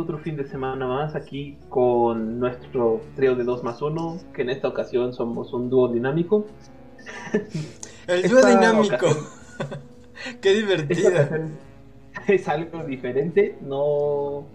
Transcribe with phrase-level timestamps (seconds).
[0.00, 4.48] Otro fin de semana más aquí con nuestro trío de 2 más 1, que en
[4.48, 6.46] esta ocasión somos un dúo dinámico.
[8.06, 9.08] El dúo dinámico.
[10.40, 11.10] Qué divertido.
[12.26, 14.46] Es algo diferente, no,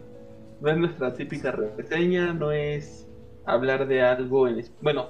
[0.62, 3.08] no es nuestra típica reseña, no es
[3.46, 4.66] hablar de algo en...
[4.82, 5.10] Bueno,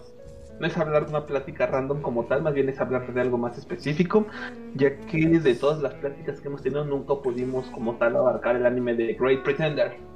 [0.59, 3.37] no es hablar de una plática random como tal, más bien es hablar de algo
[3.37, 4.27] más específico,
[4.75, 8.65] ya que de todas las pláticas que hemos tenido nunca pudimos como tal abarcar el
[8.65, 10.14] anime de Great Pretender.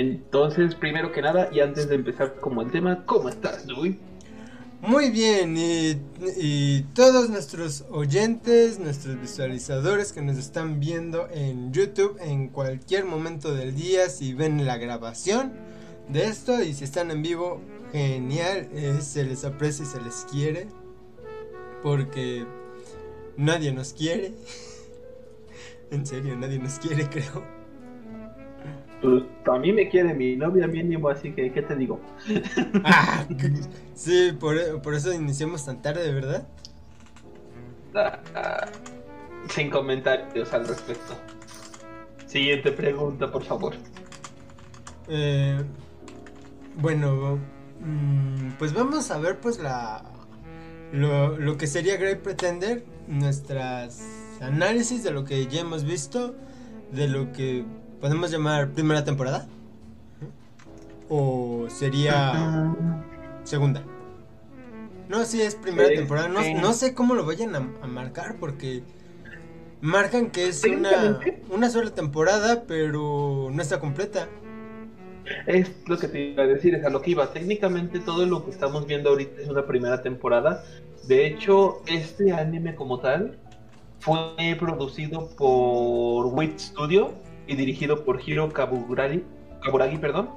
[0.00, 3.96] Entonces, primero que nada, y antes de empezar como el tema, ¿cómo estás, Luis?
[4.80, 6.00] Muy bien, y,
[6.38, 13.54] y, todos nuestros oyentes, nuestros visualizadores que nos están viendo en YouTube en cualquier momento
[13.54, 15.52] del día, si ven la grabación,
[16.08, 17.60] de esto y si están en vivo,
[17.92, 20.66] genial, eh, se les aprecia y se les quiere
[21.82, 22.46] porque
[23.36, 24.32] nadie nos quiere.
[25.90, 27.59] en serio, nadie nos quiere, creo.
[29.02, 32.00] Pues a mí me quiere mi novia mínimo, así que ¿qué te digo?
[32.84, 33.26] ah,
[33.94, 34.56] sí, por,
[34.94, 36.46] eso iniciamos tan tarde, ¿verdad?
[37.94, 38.66] Ah,
[39.48, 41.14] sin comentarios al respecto.
[42.26, 43.74] Siguiente pregunta, por favor.
[45.08, 45.60] Eh,
[46.76, 47.38] bueno,
[47.80, 50.04] mm, pues vamos a ver pues la
[50.92, 54.02] lo, que sería Great Pretender, nuestras
[54.40, 56.34] análisis de lo que ya hemos visto,
[56.92, 57.64] de lo que
[58.00, 59.46] podemos llamar primera temporada.
[61.08, 62.74] O sería
[63.44, 63.82] segunda.
[65.08, 66.28] No, sí es primera temporada.
[66.28, 68.82] No, sé cómo lo vayan a, marcar porque
[69.80, 74.28] marcan que es una, una sola temporada, pero no está completa.
[75.46, 77.32] Es lo que te iba a decir, es a lo que iba.
[77.32, 80.64] Técnicamente todo lo que estamos viendo ahorita es una primera temporada.
[81.06, 83.36] De hecho, este anime como tal
[83.98, 87.12] fue producido por Wit Studio
[87.50, 89.24] y dirigido por Hiro Kaburagi,
[89.64, 90.30] Kaburagi, perdón.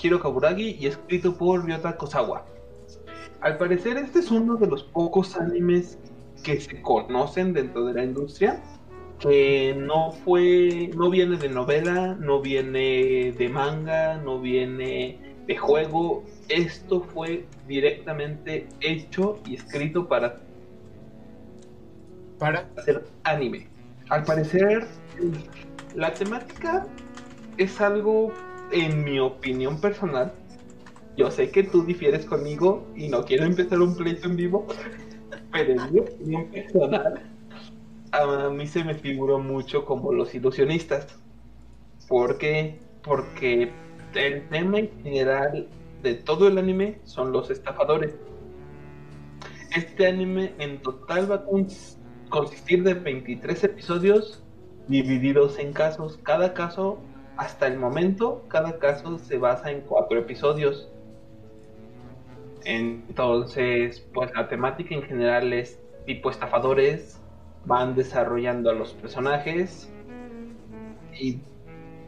[0.00, 2.44] Hiro Kaburagi y escrito por Ryota Kosawa.
[3.40, 5.98] Al parecer este es uno de los pocos animes
[6.44, 8.62] que se conocen dentro de la industria
[9.18, 16.24] que no fue, no viene de novela, no viene de manga, no viene de juego.
[16.50, 20.38] Esto fue directamente hecho y escrito para,
[22.38, 23.68] para hacer anime.
[24.10, 24.86] Al parecer,
[25.94, 26.86] la temática
[27.56, 28.32] es algo,
[28.72, 30.32] en mi opinión personal.
[31.16, 34.66] Yo sé que tú difieres conmigo y no quiero empezar un pleito en vivo,
[35.52, 37.22] pero en mi opinión personal
[38.12, 41.06] a mí se me figuró mucho como los ilusionistas.
[42.08, 42.78] ¿Por qué?
[43.02, 43.70] Porque
[44.14, 45.68] el tema en general
[46.02, 48.14] de todo el anime son los estafadores.
[49.76, 51.44] Este anime en total va a
[52.28, 54.42] consistir de 23 episodios
[54.90, 56.18] divididos en casos.
[56.22, 56.98] Cada caso,
[57.36, 60.90] hasta el momento, cada caso se basa en cuatro episodios.
[62.64, 67.18] Entonces, pues la temática en general es tipo estafadores,
[67.64, 69.90] van desarrollando a los personajes
[71.18, 71.38] y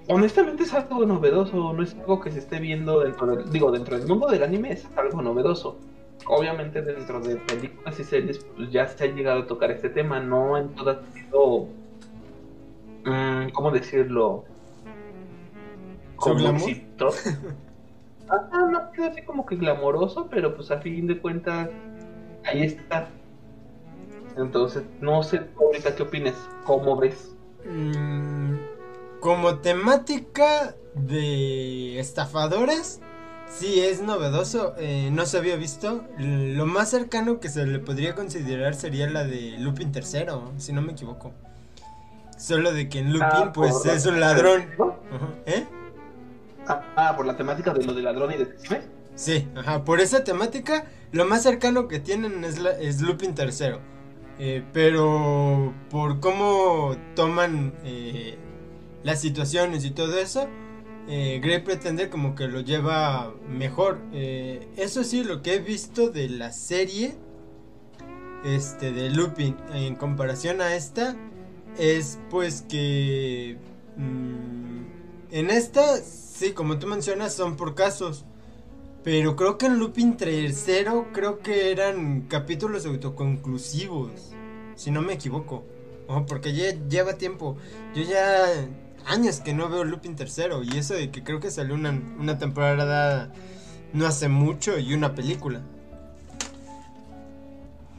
[0.09, 3.99] honestamente es algo novedoso, no es algo que se esté viendo dentro del, digo, dentro
[3.99, 5.79] del mundo del anime es algo novedoso.
[6.27, 10.21] Obviamente dentro de películas y series pues ya se ha llegado a tocar este tema,
[10.21, 11.82] no en todas sido mm,
[13.53, 14.45] ¿cómo decirlo?
[16.17, 16.39] Como
[18.29, 21.69] ah, no quedó así como que glamoroso, pero pues a fin de cuentas
[22.45, 23.09] ahí está.
[24.37, 27.35] Entonces, no sé ahorita qué opinas, ¿cómo ves?
[27.69, 28.55] Mm,
[29.21, 33.01] como temática de estafadores,
[33.49, 36.05] sí es novedoso, eh, no se había visto.
[36.19, 40.83] Lo más cercano que se le podría considerar sería la de Lupin III, si no
[40.83, 41.33] me equivoco.
[42.43, 44.65] Solo de que en Lupin, ah, pues es un ladrón.
[45.47, 45.65] ¿Eh?
[46.67, 48.83] Ah, ah, por la temática de lo de ladrón y detective.
[49.15, 53.77] Sí, ajá, por esa temática, lo más cercano que tienen es, la, es Lupin III.
[54.41, 58.37] Eh, pero por cómo toman eh,
[59.05, 60.49] las situaciones y todo eso,
[61.07, 64.01] eh, Grey Pretender como que lo lleva mejor.
[64.13, 67.15] Eh, eso sí, lo que he visto de la serie
[68.45, 71.15] este, de Lupin en comparación a esta,
[71.79, 73.57] es pues que
[73.97, 74.83] mm,
[75.33, 78.25] en esta, sí, como tú mencionas, son por casos.
[79.05, 84.13] Pero creo que en Lupin tercero creo que eran capítulos autoconclusivos,
[84.77, 85.65] si no me equivoco.
[86.29, 87.57] porque ya lleva tiempo.
[87.95, 88.47] Yo ya
[89.07, 92.39] años que no veo Lupin tercero y eso de que creo que salió una, una
[92.39, 93.33] temporada
[93.93, 95.63] no hace mucho y una película.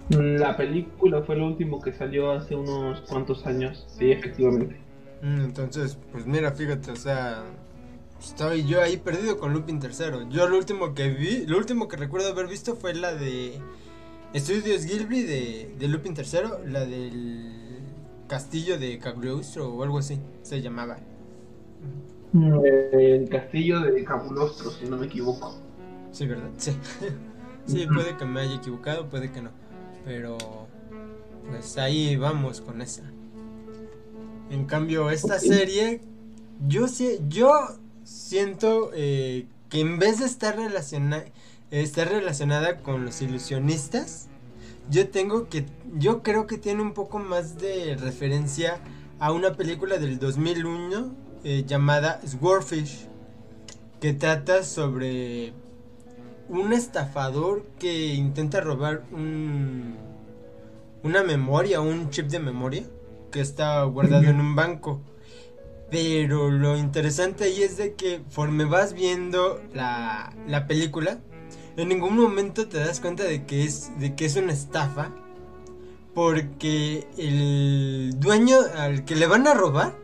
[0.09, 4.77] La película fue lo último que salió hace unos cuantos años, sí, efectivamente.
[5.21, 7.43] Mm, entonces, pues mira, fíjate, o sea,
[8.19, 10.27] estoy yo ahí perdido con Lupin tercero.
[10.29, 13.59] Yo lo último que vi, lo último que recuerdo haber visto fue la de
[14.33, 17.63] Estudios Gilby de, de Lupin tercero, la del
[18.27, 20.97] castillo de Cagliostro o algo así se llamaba.
[22.33, 25.55] El castillo de Cabulostro, si no me equivoco.
[26.11, 26.49] Sí, ¿verdad?
[26.57, 26.71] Sí.
[27.67, 29.51] sí, puede que me haya equivocado, puede que no.
[30.05, 30.37] Pero
[31.49, 33.03] pues ahí vamos con esa.
[34.49, 36.01] En cambio, esta serie,
[36.67, 36.85] yo,
[37.27, 37.51] yo
[38.03, 41.23] siento eh, que en vez de estar, relaciona
[41.71, 44.27] estar relacionada con los ilusionistas,
[44.89, 45.65] yo tengo que,
[45.97, 48.79] yo creo que tiene un poco más de referencia
[49.19, 53.07] a una película del 2001 eh, llamada Swordfish,
[53.99, 55.53] que trata sobre
[56.49, 59.95] un estafador que intenta robar un,
[61.03, 62.83] una memoria, un chip de memoria
[63.31, 65.01] que está guardado en un banco.
[65.89, 71.19] Pero lo interesante ahí es de que conforme vas viendo la, la película,
[71.77, 75.11] en ningún momento te das cuenta de que es, de que es una estafa.
[76.13, 79.95] Porque el dueño al que le van a robar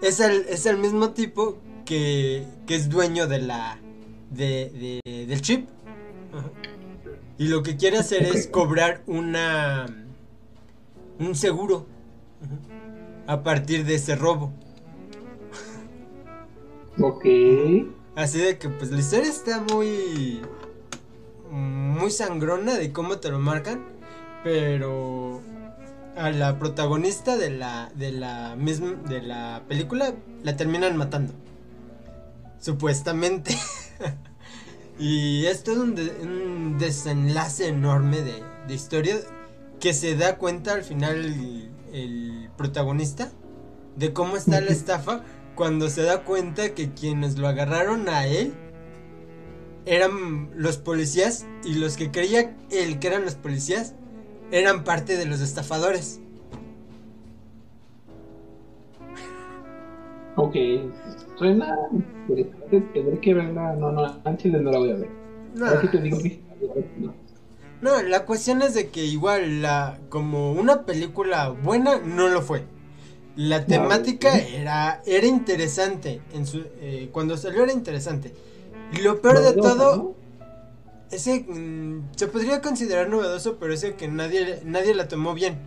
[0.00, 3.78] es el, es el mismo tipo que, que es dueño de la,
[4.30, 5.68] de, del chip.
[7.38, 9.86] Y lo que quiere hacer es cobrar una
[11.18, 11.86] un seguro
[13.26, 14.52] a partir de ese robo.
[16.98, 17.26] Ok.
[18.14, 20.40] Así de que pues la historia está muy
[21.50, 23.84] muy sangrona de cómo te lo marcan,
[24.42, 25.40] pero
[26.16, 31.32] a la protagonista de la de la misma de la película la terminan matando.
[32.60, 33.56] Supuestamente.
[34.98, 39.16] y esto es un, desenlace enorme de, historia
[39.80, 41.16] que se da cuenta al final
[41.92, 43.30] el, protagonista
[43.96, 45.22] de cómo está la estafa
[45.54, 48.54] cuando se da cuenta que quienes lo agarraron a él
[49.84, 53.94] eran los policías y los que creía él que eran los policías
[54.50, 56.20] eran parte de los estafadores.
[60.36, 60.54] Ok,
[61.38, 61.76] suena
[62.28, 63.74] interesante, tendré que verla.
[63.74, 65.08] No, no, antes no la voy a ver.
[67.80, 68.02] No.
[68.02, 72.64] la cuestión es de que igual la como una película buena no lo fue.
[73.36, 78.32] La temática era era interesante en su eh, cuando salió era interesante.
[78.92, 80.14] Y lo peor de todo
[81.10, 85.58] ese mm, se podría considerar novedoso, pero ese que nadie nadie la tomó bien.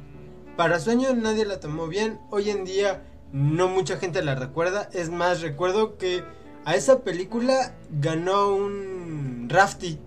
[0.58, 2.20] Para sueño nadie la tomó bien.
[2.32, 4.90] Hoy en día no mucha gente la recuerda.
[4.94, 6.24] Es más, recuerdo que
[6.66, 10.00] a esa película ganó un Rafty.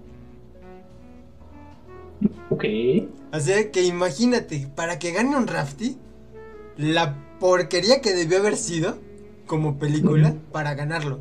[2.51, 2.65] Ok.
[3.33, 5.97] Así que imagínate, para que gane un Rafty,
[6.77, 8.99] la porquería que debió haber sido
[9.47, 11.21] como película para ganarlo.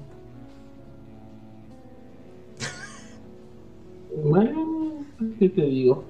[4.23, 5.05] Bueno,
[5.39, 6.03] ¿qué te digo?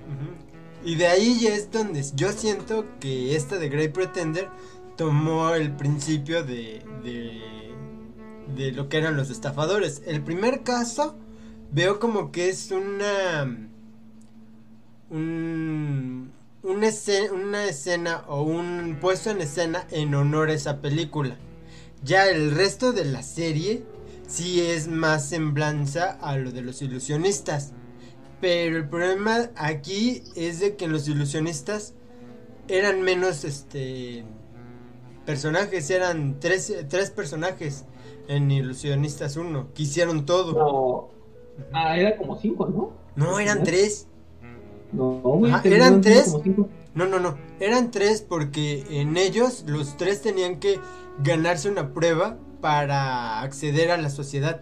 [0.83, 4.49] Y de ahí es donde yo siento que esta de Great Pretender
[4.97, 6.83] tomó el principio de,
[8.55, 10.01] de, lo que eran los estafadores.
[10.05, 11.15] El primer caso
[11.71, 13.69] veo como que es una...
[15.09, 16.31] Un,
[16.63, 21.35] una, escena, una escena o un puesto en escena en honor a esa película.
[22.03, 23.83] Ya el resto de la serie
[24.27, 27.73] sí es más semblanza a lo de los ilusionistas.
[28.39, 31.93] Pero el problema aquí es de que los ilusionistas
[32.67, 34.23] eran menos este
[35.25, 37.85] personajes, eran tres, tres personajes
[38.27, 40.53] en Ilusionistas 1, que hicieron todo.
[40.53, 41.09] No.
[41.73, 42.91] Ah, era como cinco, ¿no?
[43.15, 44.07] No, eran tres.
[44.91, 46.35] No, eran tres.
[46.93, 47.37] No, no, no.
[47.59, 50.79] Eran tres porque en ellos los tres tenían que
[51.23, 54.61] ganarse una prueba para acceder a la sociedad.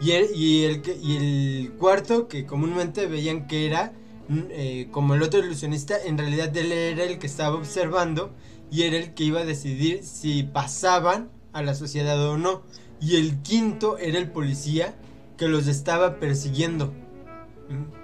[0.00, 3.92] Y el, y el, y el cuarto, que comúnmente veían que era
[4.28, 8.32] eh, como el otro ilusionista, en realidad él era el que estaba observando
[8.70, 12.62] y era el que iba a decidir si pasaban a la sociedad o no.
[13.00, 14.94] Y el quinto era el policía
[15.36, 16.92] que los estaba persiguiendo.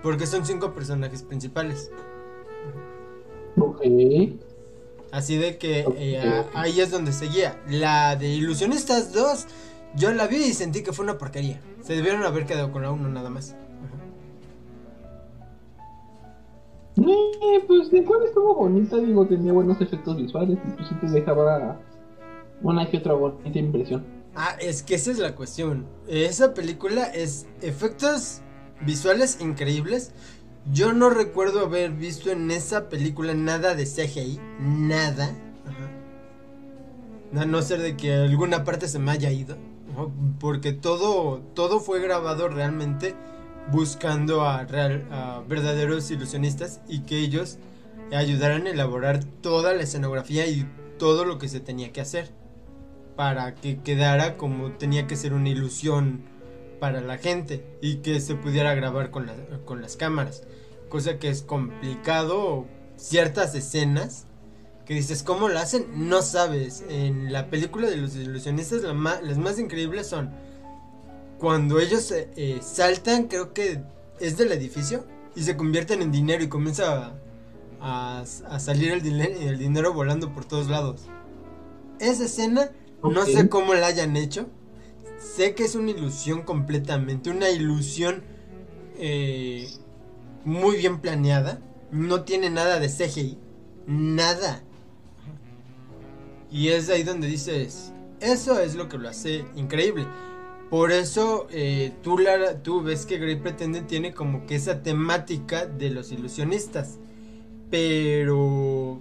[0.02, 1.90] Porque son cinco personajes principales.
[5.12, 7.60] Así de que eh, ahí es donde seguía.
[7.68, 9.46] La de Ilusionistas 2,
[9.96, 11.60] yo la vi y sentí que fue una porquería.
[11.82, 13.54] Se debieron haber quedado con la 1 nada más.
[16.96, 21.08] Eh, pues de cuál estuvo bonita, digo, tenía buenos efectos visuales y pues sí te
[21.08, 21.80] dejaba
[22.62, 24.04] una que otra bonita impresión.
[24.34, 25.86] Ah, es que esa es la cuestión.
[26.06, 28.42] Esa película es efectos
[28.84, 30.12] visuales increíbles,
[30.70, 35.34] Yo no recuerdo haber visto en esa película nada de CGI, nada.
[37.34, 39.56] A no ser de que alguna parte se me haya ido.
[40.38, 43.16] Porque todo, todo fue grabado realmente
[43.70, 47.58] buscando a, a verdaderos ilusionistas y que ellos
[48.12, 52.30] ayudaran a elaborar toda la escenografía y todo lo que se tenía que hacer
[53.16, 56.22] para que quedara como tenía que ser una ilusión
[56.80, 59.30] para la gente y que se pudiera grabar con,
[59.64, 60.42] con las cámaras.
[60.88, 62.66] Cosa que es complicado,
[62.96, 64.26] ciertas escenas
[64.84, 66.08] que dices, ¿cómo lo hacen?
[66.08, 66.84] No sabes.
[66.88, 70.32] En la película de los ilusionistas, las más increíbles son
[71.42, 73.82] cuando ellos eh, eh, saltan, creo que
[74.20, 77.14] es del edificio, y se convierten en dinero y comienza
[77.80, 78.24] a,
[78.60, 81.00] salir el, el, dinero volando por todos lados.
[81.98, 82.70] Esa escena,
[83.02, 84.46] no sé cómo la hayan hecho.
[85.18, 88.22] Sé que es una ilusión completamente, una ilusión
[88.98, 89.68] eh,
[90.44, 91.60] muy bien planeada.
[91.90, 93.36] No tiene nada de CGI,
[93.88, 94.62] nada.
[96.52, 100.06] Y es ahí donde dices, eso es lo que lo hace increíble.
[100.72, 102.16] Por eso eh, tú,
[102.80, 106.98] ves que Grey Pretendent tiene como que esa temática de los ilusionistas.
[107.70, 108.98] Pero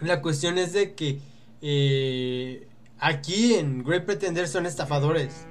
[0.00, 1.18] la cuestión es de que
[1.62, 2.68] eh,
[2.98, 5.46] aquí en Great Pretender son estafadores.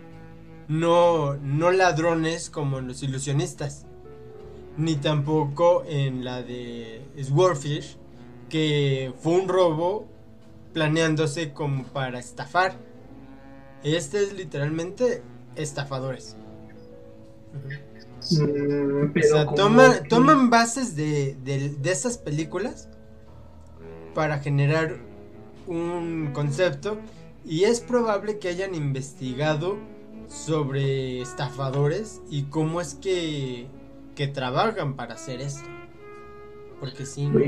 [0.68, 3.88] No, no ladrones como en los ilusionistas.
[4.78, 7.98] Ni tampoco en la de Swordfish,
[8.48, 10.06] que fue un robo
[10.72, 12.78] planeándose como para estafar.
[13.86, 15.22] Este es literalmente
[15.56, 16.36] estafadores.
[18.32, 19.46] Mm, o sea,
[20.10, 22.90] toman bases de, de, esas películas
[24.16, 24.98] para generar
[25.68, 26.98] un concepto
[27.46, 29.78] y es probable que hayan investigado
[30.28, 33.68] sobre estafadores y cómo es que,
[34.16, 35.70] que trabajan para hacer esto.
[36.80, 37.40] Porque si no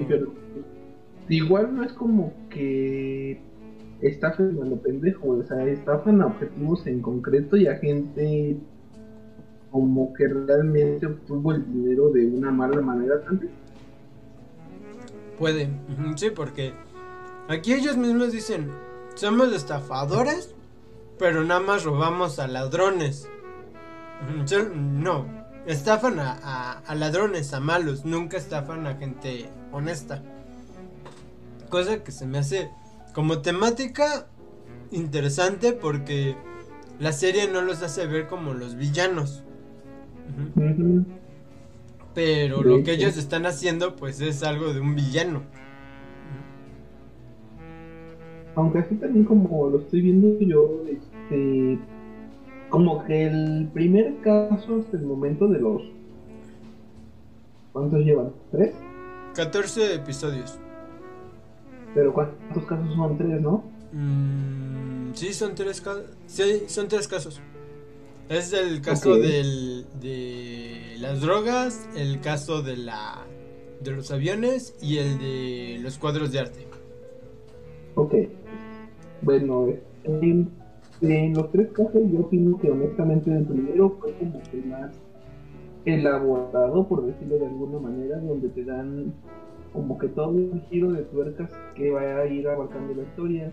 [1.29, 3.41] igual no es como que
[4.01, 8.57] estafen a lo pendejo, o sea, estafan a objetivos en concreto y a gente
[9.71, 13.51] como que realmente obtuvo el dinero de una mala manera también.
[15.37, 15.69] Puede,
[16.15, 16.73] sí, porque
[17.47, 18.71] aquí ellos mismos dicen,
[19.15, 20.55] somos estafadores,
[21.19, 23.29] pero nada más robamos a ladrones.
[24.75, 25.27] No,
[25.67, 30.23] estafan a, a ladrones, a malos, nunca estafan a gente honesta.
[31.69, 32.71] Cosa que se me hace
[33.17, 34.27] como temática
[34.91, 36.35] interesante porque
[36.99, 39.43] la serie no los hace ver como los villanos.
[42.13, 45.41] Pero lo que ellos están haciendo pues es algo de un villano.
[48.53, 51.79] Aunque así también como lo estoy viendo yo, este,
[52.69, 55.81] como que el primer caso hasta el momento de los...
[57.73, 58.31] ¿Cuántos llevan?
[58.51, 58.75] ¿Tres?
[59.33, 60.59] 14 episodios.
[61.97, 63.63] Pero ¿cuántos casos son tres, no?
[63.91, 66.03] Mm, sí, son tres casos.
[66.27, 67.41] Sí, son tres casos.
[68.29, 73.25] Es el caso del, de las drogas, el caso de la
[73.81, 76.67] de los aviones y el de los cuadros de arte.
[77.95, 78.13] Ok.
[79.23, 79.65] Bueno,
[80.03, 80.51] en,
[81.01, 84.91] en los tres casos yo opino que honestamente el primero fue como que más
[85.85, 89.15] elaborado, por decirlo de alguna manera, donde te dan
[89.73, 93.51] como que todo un giro de tuercas que va a ir abarcando la historia.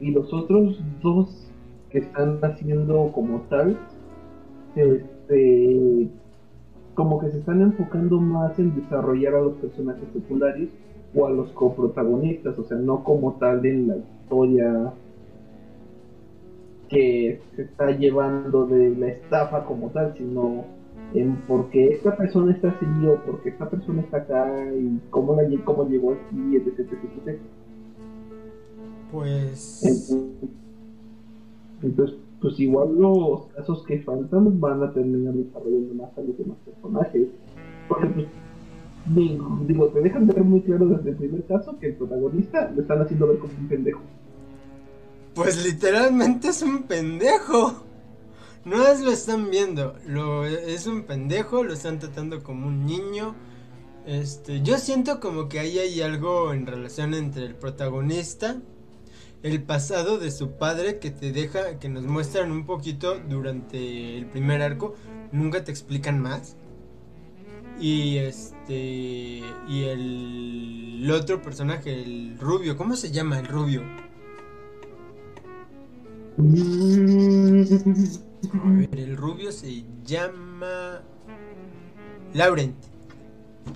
[0.00, 1.50] Y los otros dos
[1.90, 3.78] que están haciendo como tal,
[4.74, 6.08] este,
[6.94, 10.70] como que se están enfocando más en desarrollar a los personajes secundarios
[11.14, 14.92] o a los coprotagonistas, o sea, no como tal en la historia
[16.88, 20.64] que se está llevando de la estafa como tal, sino
[21.14, 25.00] en por qué esta persona está así o por qué esta persona está acá y
[25.10, 27.38] cómo, la, cómo llegó aquí, etc, etc,
[29.12, 30.12] Pues...
[31.82, 36.56] Entonces, pues igual los casos que faltan van a terminar desarrollando más a los demás
[36.64, 37.28] personajes.
[37.88, 38.26] Porque pues
[39.66, 42.82] digo, te dejan de ver muy claro desde el primer caso que el protagonista le
[42.82, 44.00] están haciendo ver como un pendejo.
[45.34, 47.85] Pues literalmente es un pendejo.
[48.66, 53.36] No lo están viendo, lo es un pendejo, lo están tratando como un niño.
[54.06, 58.56] Este, yo siento como que ahí hay algo en relación entre el protagonista,
[59.44, 64.26] el pasado de su padre que te deja, que nos muestran un poquito durante el
[64.26, 64.96] primer arco,
[65.30, 66.56] nunca te explican más.
[67.78, 73.84] Y este y el, el otro personaje, el rubio, ¿cómo se llama el rubio?
[78.52, 81.02] A ver, el rubio se llama
[82.34, 82.76] Laurent.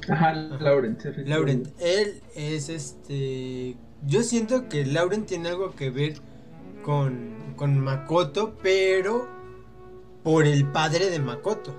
[0.08, 1.02] Ajá, Laurent.
[1.26, 3.76] Laurent, él es este...
[4.06, 6.14] Yo siento que Laurent tiene algo que ver
[6.82, 9.26] con, con Makoto, pero
[10.22, 11.74] por el padre de Makoto.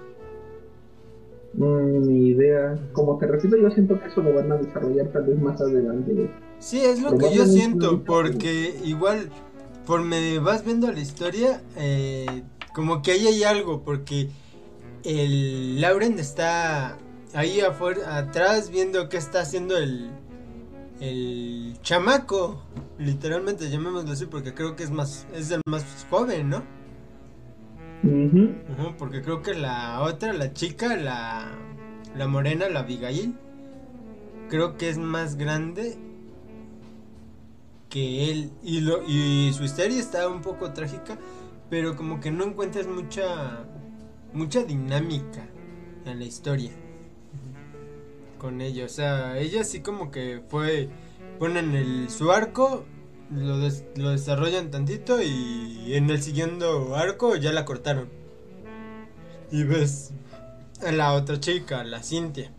[1.54, 2.78] Mm, ni idea.
[2.94, 6.30] Como te repito, yo siento que eso lo van a desarrollar tal vez más adelante.
[6.60, 9.30] Sí, es lo que yo siento, porque igual,
[9.86, 14.30] por me vas viendo la historia, eh, como que ahí hay algo, porque
[15.04, 16.98] el Lauren está
[17.34, 20.12] ahí afuera, atrás viendo qué está haciendo el,
[21.00, 22.62] el chamaco,
[22.98, 26.64] literalmente llamémoslo así, porque creo que es más, es el más joven, ¿no?
[28.98, 31.52] porque creo que la otra, la chica, la,
[32.16, 33.36] la morena, la Abigail,
[34.50, 35.98] creo que es más grande
[37.90, 38.52] que él.
[38.64, 41.18] Y, lo, y su historia está un poco trágica,
[41.72, 43.66] pero como que no encuentras mucha,
[44.34, 45.48] mucha dinámica
[46.06, 46.72] en la historia
[48.38, 48.84] con ella.
[48.84, 50.90] O sea, ella sí como que fue,
[51.40, 52.84] ponen el, su arco
[53.34, 53.56] lo,
[53.96, 58.10] lo desarrollan tantito y en el siguiente arco ya la cortaron.
[59.50, 60.12] Y ves
[60.86, 62.52] a la otra chica, la Cintia.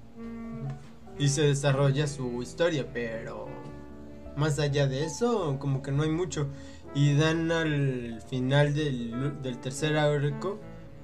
[1.19, 3.47] Y se desarrolla su historia, pero
[4.37, 6.49] más allá de eso, como que no hay mucho.
[6.95, 10.59] Y dan al final del, del tercer arco,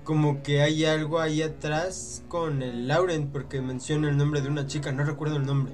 [0.05, 4.67] como que hay algo ahí atrás con el Laurent, porque menciona el nombre de una
[4.67, 5.73] chica, no recuerdo el nombre.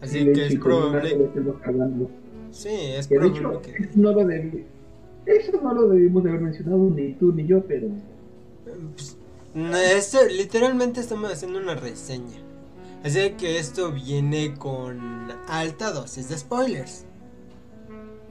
[0.00, 1.30] Así que es probable.
[2.50, 3.84] Sí, es probable que.
[3.84, 4.64] Eso no, lo debí...
[5.26, 7.88] eso no lo debimos de haber mencionado ni tú ni yo, pero.
[8.94, 9.16] Pues,
[10.30, 12.38] literalmente estamos haciendo una reseña.
[13.04, 14.98] Así que esto viene con
[15.48, 17.04] alta dosis de spoilers.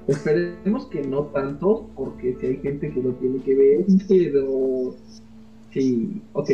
[0.08, 4.96] Esperemos que no tanto, porque si hay gente que lo tiene que ver, pero.
[5.72, 6.50] Sí, ok.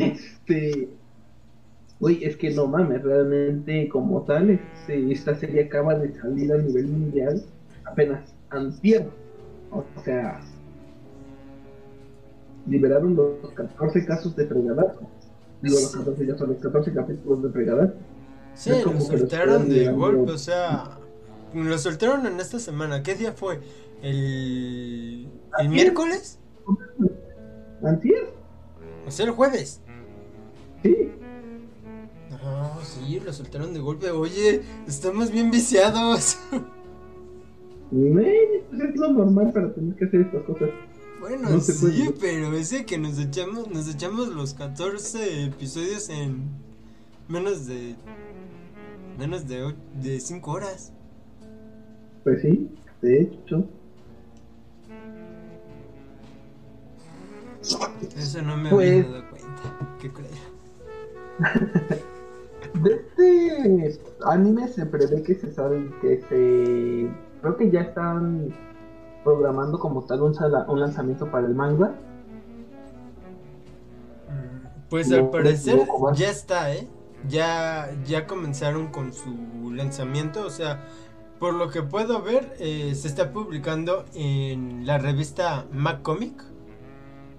[0.00, 0.88] Este
[2.00, 6.58] Uy, es que no mames, realmente como tal, este, esta serie acaba de salir a
[6.58, 7.42] nivel mundial
[7.84, 9.08] apenas antier.
[9.72, 10.40] O sea,
[12.68, 15.00] liberaron los 14 casos de fregadazo.
[15.60, 17.94] Digo, los 14 ya son los 14 capítulos de fregadazo.
[18.54, 20.98] Sí, lo soltaron de golpe, o sea,
[21.54, 23.02] lo soltaron en esta semana.
[23.02, 23.60] ¿Qué día fue?
[24.02, 26.38] ¿El, el miércoles?
[27.84, 28.32] ¿Antier?
[29.06, 29.80] O sea, el jueves.
[30.82, 31.10] Sí.
[32.30, 34.10] No, sí, lo soltaron de golpe.
[34.10, 36.38] Oye, estamos bien viciados.
[37.90, 38.26] pues
[38.72, 40.70] es lo normal para tener que hacer estas cosas.
[41.20, 46.48] Bueno, sí, pero ese que nos echamos, nos echamos los 14 episodios en
[47.26, 47.96] menos de
[49.18, 50.92] menos de, de 5 horas.
[52.24, 52.70] Pues sí,
[53.02, 53.64] de hecho.
[58.16, 59.96] Eso no me había pues dado cuenta.
[60.00, 60.48] Qué creer.
[62.74, 67.08] De este anime se prevé que se sabe que se.
[67.40, 68.52] Creo que ya están
[69.24, 70.34] programando como tal un,
[70.68, 71.94] un lanzamiento para el manga.
[74.88, 76.88] Pues al parecer ya está, ¿eh?
[77.28, 80.80] Ya, ya comenzaron con su lanzamiento, o sea,
[81.38, 86.42] por lo que puedo ver, eh, se está publicando en la revista Mac Comic.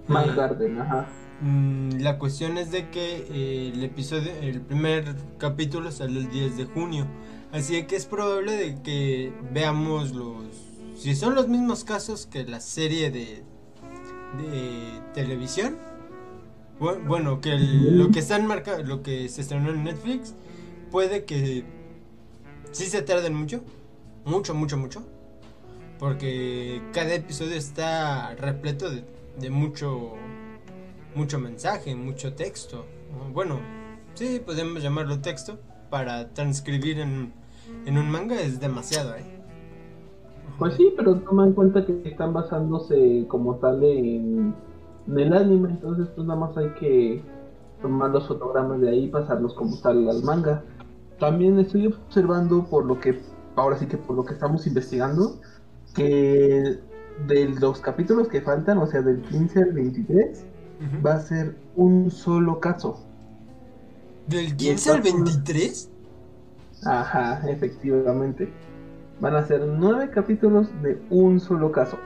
[0.08, 1.06] Mac Garden, ajá.
[1.42, 6.56] Mm, la cuestión es de que eh, el episodio, el primer capítulo sale el 10
[6.56, 7.06] de junio.
[7.52, 10.44] Así que es probable de que veamos los...
[10.96, 13.42] Si son los mismos casos que la serie de,
[14.38, 15.76] de televisión.
[16.78, 20.34] Bueno, que lo que están marcando, lo que se estrenó en Netflix,
[20.90, 21.64] puede que
[22.72, 23.62] sí se tarden mucho.
[24.24, 25.02] Mucho, mucho, mucho.
[25.98, 29.04] Porque cada episodio está repleto de,
[29.38, 30.14] de mucho
[31.14, 32.84] mucho mensaje, mucho texto.
[33.32, 33.60] Bueno,
[34.14, 35.58] sí, podemos llamarlo texto.
[35.90, 37.32] Para transcribir en,
[37.84, 39.24] en un manga es demasiado, ¿eh?
[40.58, 44.54] Pues sí, pero toma en cuenta que están basándose como tal en,
[45.08, 47.22] el anime, entonces pues nada más hay que
[47.82, 50.62] tomar los fotogramas de ahí y pasarlos como tal al manga.
[51.18, 53.20] También estoy observando por lo que,
[53.60, 55.40] ahora sí que por lo que estamos investigando,
[55.94, 56.78] que
[57.26, 60.44] de los capítulos que faltan, o sea, del 15 al 23,
[61.04, 63.04] va a ser un solo caso.
[64.26, 65.90] ¿Del 15 al 23?
[66.84, 68.50] Ajá, efectivamente.
[69.20, 71.98] Van a ser nueve capítulos de un solo caso.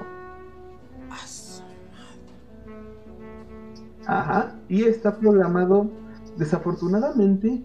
[4.07, 5.91] Ajá, y está programado.
[6.37, 7.63] Desafortunadamente,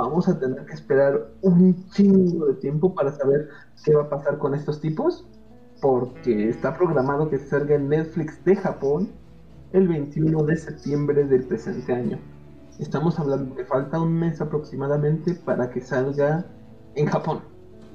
[0.00, 3.48] vamos a tener que esperar un chingo de tiempo para saber
[3.84, 5.26] qué va a pasar con estos tipos.
[5.80, 9.10] Porque está programado que salga en Netflix de Japón
[9.72, 12.18] el 21 de septiembre del presente año.
[12.78, 16.46] Estamos hablando que falta un mes aproximadamente para que salga
[16.94, 17.42] en Japón.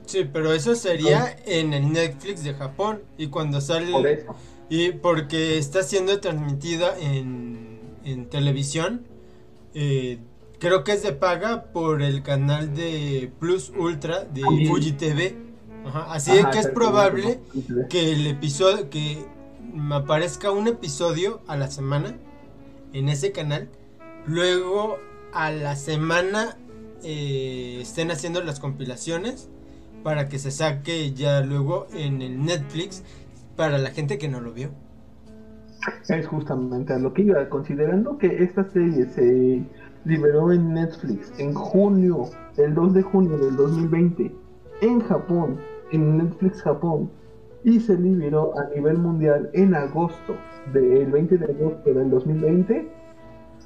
[0.06, 3.92] Sí, pero eso sería en el Netflix de Japón y cuando sale...
[3.92, 4.36] Por eso.
[4.70, 9.06] Y porque está siendo transmitida en, en televisión,
[9.74, 10.20] eh,
[10.64, 14.68] creo que es de paga por el canal de Plus Ultra de Fuji.
[14.68, 15.36] Fuji TV.
[15.86, 17.42] Ajá, Así Ajá, que es probable
[17.90, 19.26] que el episodio, que
[19.74, 22.16] me aparezca un episodio a la semana
[22.94, 23.68] en ese canal.
[24.26, 25.00] Luego
[25.34, 26.58] a la semana
[27.04, 29.50] eh, estén haciendo las compilaciones
[30.02, 33.04] para que se saque ya luego en el Netflix
[33.58, 34.72] para la gente que no lo vio.
[36.08, 39.62] Es justamente a lo que iba, considerando que esta serie se
[40.06, 42.26] liberó en Netflix en junio,
[42.58, 44.36] el 2 de junio del 2020,
[44.82, 45.58] en Japón,
[45.92, 47.10] en Netflix Japón,
[47.64, 50.36] y se liberó a nivel mundial en agosto,
[50.74, 52.90] del 20 de agosto del 2020.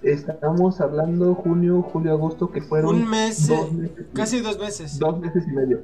[0.03, 4.99] Estamos hablando junio, julio, agosto, que fueron Un mes, dos meses, Casi dos meses.
[4.99, 5.81] dos meses y medio.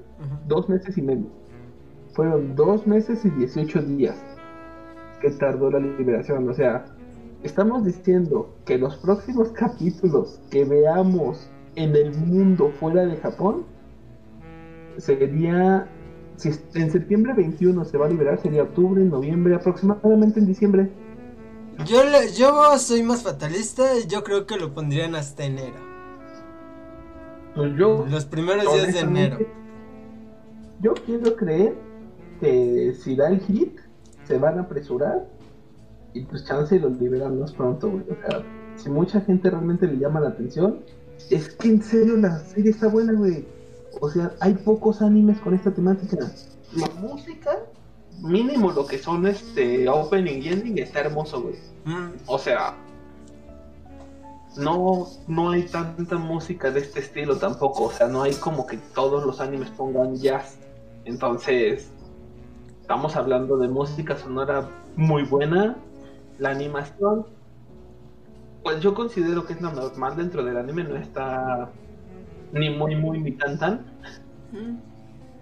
[0.48, 1.26] Dos meses y medio.
[2.14, 4.16] Fueron dos meses y 18 días
[5.20, 6.48] que tardó la liberación.
[6.48, 6.86] O sea,
[7.44, 13.66] estamos diciendo que los próximos capítulos que veamos en el mundo fuera de Japón
[14.98, 15.88] sería.
[16.36, 20.90] Si en septiembre 21 se va a liberar, sería octubre, noviembre, aproximadamente en diciembre.
[21.86, 25.78] Yo, le- yo soy más fatalista y yo creo que lo pondrían hasta enero.
[27.56, 29.38] Pues yo, Los primeros días de enero.
[30.82, 31.76] yo quiero creer
[32.40, 33.78] que si da el hit,
[34.24, 35.28] se van a apresurar
[36.14, 38.04] y pues chance y los liberan más pronto, güey.
[38.04, 38.44] O sea,
[38.76, 40.80] si mucha gente realmente le llama la atención,
[41.30, 43.46] es que en serio la serie está buena, güey.
[44.02, 46.18] O sea, hay pocos animes con esta temática.
[46.76, 47.60] La música,
[48.22, 51.56] mínimo lo que son este opening y ending, está hermoso, güey.
[51.86, 52.76] Mm, O sea,
[54.58, 57.86] no, no hay tanta música de este estilo tampoco.
[57.86, 60.58] O sea, no hay como que todos los animes pongan jazz.
[61.06, 61.90] Entonces,
[62.82, 65.76] estamos hablando de música sonora muy buena.
[66.44, 67.26] La animación,
[68.64, 70.84] pues yo considero que es lo normal dentro del anime.
[70.84, 71.70] No está
[72.52, 73.86] ni muy, muy, ni tan, tan.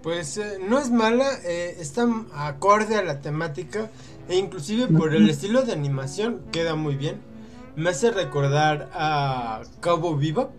[0.02, 3.90] Pues eh, no es mala, eh, está acorde a la temática
[4.28, 7.16] e inclusive por el estilo de animación queda muy bien.
[7.74, 10.50] Me hace recordar a Cabo Bebop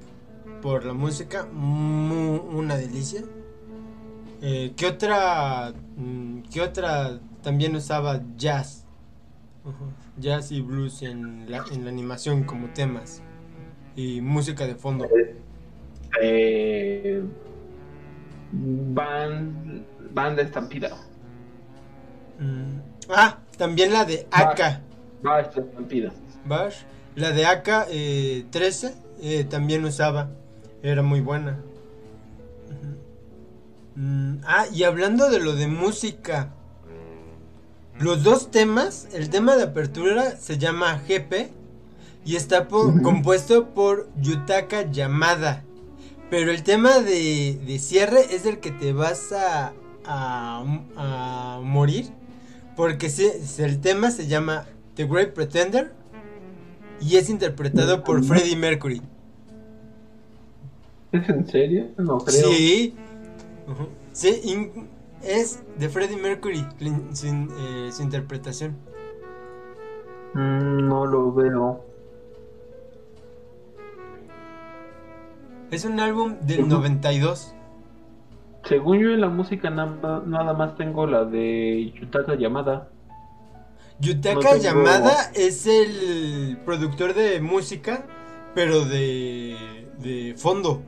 [0.61, 3.23] por la música, mu- una delicia.
[4.41, 5.73] Eh, ¿Qué otra?
[5.95, 8.82] mm, ¿Qué otra también usaba jazz?
[10.17, 13.21] Jazz y blues en la, en la animación como temas
[13.95, 15.07] y música de fondo.
[16.21, 17.23] Eh,
[20.41, 20.95] estampida.
[22.39, 24.81] Mm, Ah, también la de Aka.
[25.25, 26.11] Va esta estampida.
[26.45, 26.83] Bash.
[27.15, 30.29] La de AK eh, 13 eh, también usaba.
[30.81, 31.59] Era muy buena.
[33.95, 36.53] Mm, ah, y hablando de lo de música.
[37.99, 41.51] Los dos temas, el tema de apertura se llama GP
[42.25, 45.63] y está compuesto por Yutaka Yamada.
[46.29, 49.73] Pero el tema de, de cierre es el que te vas a,
[50.05, 50.63] a,
[50.97, 52.07] a morir.
[52.75, 55.93] Porque se- se- el tema se llama The Great Pretender
[56.99, 59.01] y es interpretado por Freddie Mercury.
[61.11, 61.87] ¿Es en serio?
[61.97, 62.49] No creo.
[62.51, 62.95] Sí.
[64.13, 64.71] Sí, in-
[65.23, 68.75] es de Freddie Mercury eh, su interpretación.
[70.33, 71.85] Mm, no lo veo.
[75.71, 76.69] Es un álbum del Ujú.
[76.69, 77.55] 92.
[78.65, 82.89] Según yo en la música nada, nada más tengo la de Yutaka Yamada.
[83.99, 88.05] Yutaka No tengo- Yamada es el productor de música,
[88.55, 89.55] pero de,
[89.99, 90.81] de fondo.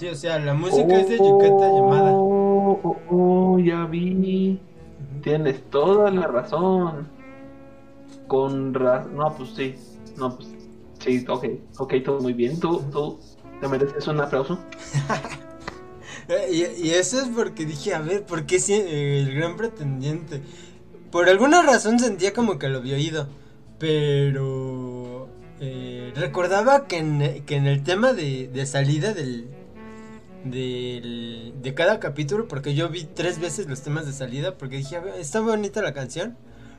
[0.00, 2.12] Sí, o sea, la música es de Yukata Yamada.
[2.14, 4.58] Oh, oh, oh, ya vi.
[5.22, 7.06] Tienes toda la razón.
[8.26, 9.14] Con razón.
[9.16, 9.74] No, pues sí.
[10.16, 10.48] No, pues
[11.00, 11.44] sí, ok.
[11.80, 12.58] Ok, todo muy bien.
[12.58, 13.20] Tú, tú
[13.60, 14.58] te mereces un aplauso.
[16.28, 19.56] Eh, Y, y eso es porque dije, a ver, ¿por qué si- eh, el gran
[19.56, 20.40] pretendiente?
[21.10, 23.26] Por alguna razón sentía como que lo había oído,
[23.78, 25.28] pero
[25.60, 29.48] eh, recordaba que en, que en el tema de, de salida del,
[30.44, 34.98] del- de cada capítulo, porque yo vi tres veces los temas de salida, porque dije,
[35.18, 36.36] está bonita la canción.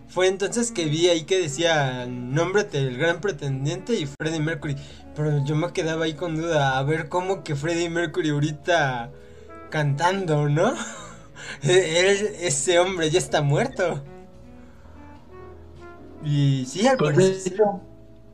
[0.08, 4.76] Fue entonces que vi ahí que decía, nómbrate el gran pretendiente y Freddie Mercury.
[5.16, 9.10] Pero yo me quedaba ahí con duda, a ver cómo que Freddie Mercury ahorita
[9.70, 10.74] cantando, ¿no?
[11.64, 14.02] Él- ese hombre ya está muerto.
[16.24, 17.58] Y sí, al Pues, parecer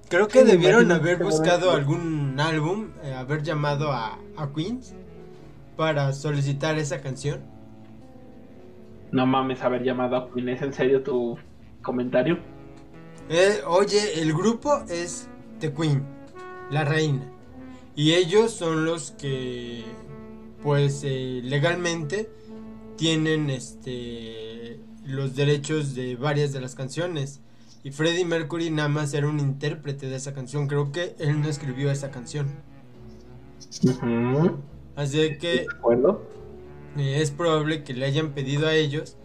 [0.09, 4.93] Creo que debieron haber buscado algún álbum, eh, haber llamado a, a Queens
[5.77, 7.41] para solicitar esa canción.
[9.11, 10.49] No mames, haber llamado a Queen.
[10.49, 11.37] ¿Es en serio tu
[11.81, 12.39] comentario?
[13.29, 16.03] Eh, oye, el grupo es The Queen,
[16.71, 17.23] la reina.
[17.95, 19.83] Y ellos son los que,
[20.61, 22.29] pues, eh, legalmente
[22.97, 27.39] tienen este los derechos de varias de las canciones.
[27.83, 30.67] Y Freddie Mercury nada más era un intérprete de esa canción.
[30.67, 32.47] Creo que él no escribió esa canción.
[34.97, 36.21] Así que ¿De acuerdo?
[36.97, 39.15] eh, es probable que le hayan pedido a ellos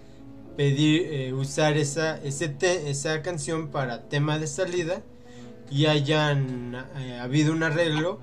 [0.57, 5.01] pedir eh, usar esa ese te- esa canción para tema de salida
[5.71, 8.21] y hayan eh, habido un arreglo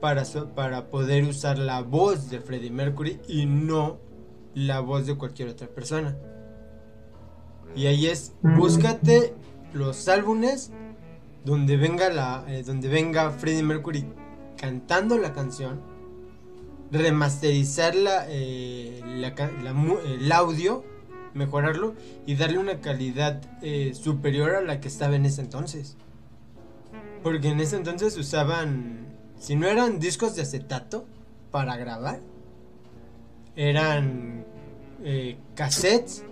[0.00, 3.98] para so- para poder usar la voz de Freddie Mercury y no
[4.54, 6.16] la voz de cualquier otra persona.
[7.76, 8.56] Y ahí es Mm.
[8.58, 9.34] búscate
[9.74, 10.70] los álbumes
[11.44, 14.06] donde venga la eh, donde venga Freddie Mercury
[14.56, 15.80] cantando la canción
[16.90, 20.84] remasterizar la, eh, la la el audio,
[21.34, 21.94] mejorarlo
[22.26, 25.96] y darle una calidad eh, superior a la que estaba en ese entonces.
[27.22, 29.06] Porque en ese entonces usaban,
[29.38, 31.04] si no eran discos de acetato
[31.50, 32.20] para grabar,
[33.56, 34.44] eran
[35.04, 36.24] eh, cassettes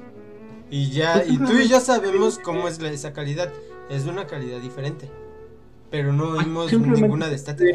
[0.70, 3.52] y ya, y tú y yo sabemos cómo es la- esa calidad,
[3.90, 5.08] es una calidad diferente.
[5.90, 7.70] Pero no oímos Simplemente ninguna de estática.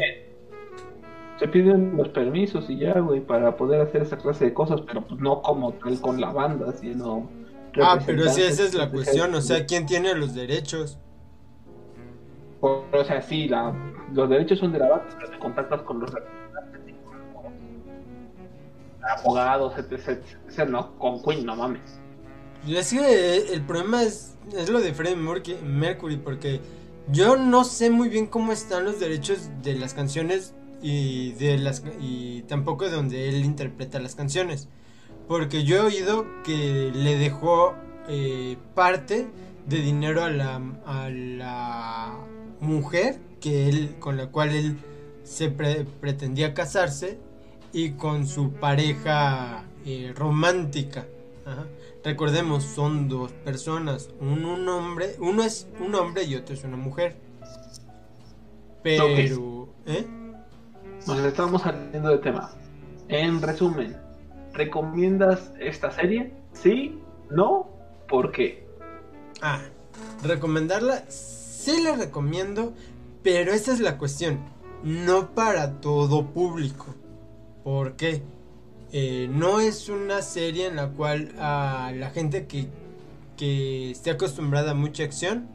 [1.42, 5.04] Se piden los permisos y ya, güey, para poder hacer esa clase de cosas, pero
[5.04, 7.28] pues no como tal con la banda, sino...
[7.82, 11.00] Ah, pero sí, esa es la cuestión, o sea, ¿quién tiene los derechos?
[12.60, 13.74] O o sea, sí, la,
[14.12, 16.12] los derechos son de la banda, pero te contactas con los
[19.18, 21.98] abogados, etc, etc, no, con Queen, no mames.
[22.64, 26.60] Y es que eh, el problema es, es lo de Freddie Mercury, porque
[27.10, 31.82] yo no sé muy bien cómo están los derechos de las canciones y de las
[32.00, 34.68] y tampoco de donde él interpreta las canciones.
[35.28, 37.74] Porque yo he oído que le dejó
[38.08, 39.28] eh, parte
[39.66, 42.18] de dinero a la, a la
[42.60, 44.76] mujer que él, con la cual él
[45.22, 47.18] se pre- pretendía casarse
[47.72, 51.06] y con su pareja eh, romántica.
[51.46, 51.66] Ajá.
[52.04, 56.76] Recordemos, son dos personas, un, un hombre, uno es un hombre y otro es una
[56.76, 57.16] mujer.
[58.82, 60.06] Pero, ¿eh?
[61.06, 62.52] Nos estamos saliendo de tema.
[63.08, 63.96] En resumen,
[64.52, 66.32] ¿recomiendas esta serie?
[66.52, 67.00] ¿Sí?
[67.28, 67.68] ¿No?
[68.08, 68.64] ¿Por qué?
[69.40, 69.60] Ah,
[70.22, 72.72] recomendarla, sí la recomiendo,
[73.24, 74.38] pero esa es la cuestión,
[74.84, 76.94] no para todo público.
[77.64, 78.22] ¿Por qué?
[78.92, 82.68] Eh, no es una serie en la cual a la gente que,
[83.36, 85.48] que esté acostumbrada a mucha acción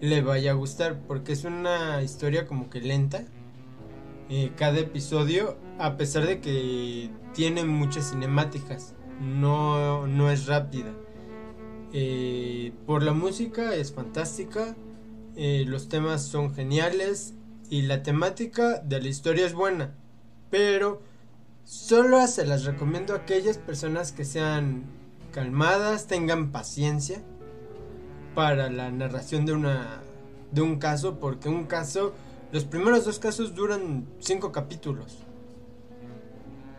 [0.00, 3.24] le vaya a gustar, porque es una historia como que lenta.
[4.28, 10.92] Eh, cada episodio, a pesar de que tiene muchas cinemáticas, no, no es rápida.
[11.92, 14.74] Eh, por la música es fantástica,
[15.36, 17.34] eh, los temas son geniales
[17.70, 19.94] y la temática de la historia es buena,
[20.50, 21.02] pero
[21.64, 24.84] solo se las recomiendo a aquellas personas que sean
[25.32, 27.22] calmadas, tengan paciencia
[28.34, 30.02] para la narración de una
[30.52, 32.14] de un caso, porque un caso,
[32.52, 35.18] los primeros dos casos duran cinco capítulos.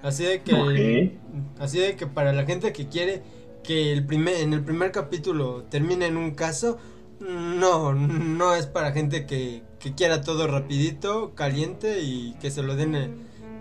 [0.01, 1.17] Así de que
[1.59, 3.23] así de que para la gente que quiere
[3.63, 6.77] que el primer, en el primer capítulo termine en un caso,
[7.19, 12.75] no, no es para gente que, que quiera todo rapidito, caliente y que se lo
[12.75, 13.09] den eh,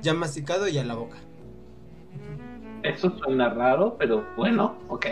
[0.03, 1.17] ya masticado y a la boca.
[2.83, 5.07] Eso suena raro, pero bueno, ok.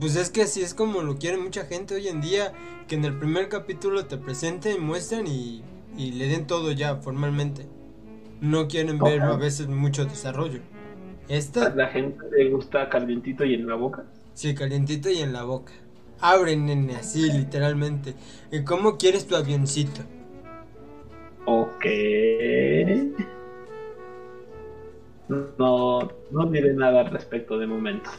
[0.00, 2.52] Pues es que así es como lo quiere mucha gente hoy en día,
[2.86, 5.62] que en el primer capítulo te presenten, muestran y,
[5.98, 7.66] y le den todo ya formalmente.
[8.40, 10.60] No quieren ver a veces mucho desarrollo.
[11.28, 14.04] ¿A Esta, la gente le gusta calientito y en la boca?
[14.32, 15.72] sí, calientito y en la boca.
[16.20, 18.14] Abre, nene, así, literalmente.
[18.52, 20.02] ¿Y cómo quieres tu avioncito?
[21.44, 21.84] Ok.
[25.58, 28.10] No, no diré nada al respecto de momento.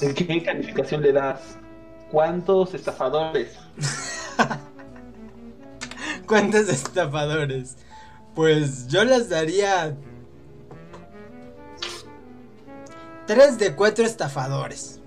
[0.00, 1.58] ¿En qué calificación le das?
[2.10, 3.58] ¿Cuántos estafadores?
[6.28, 7.76] ¿Cuántos estafadores?
[8.34, 9.96] Pues yo les daría...
[13.26, 15.00] Tres de cuatro estafadores.